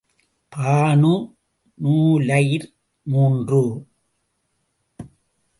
[0.55, 1.11] Banu
[1.81, 2.67] நுலைர்
[3.03, 3.61] மூன்று.